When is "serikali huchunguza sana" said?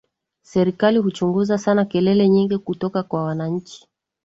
0.41-1.85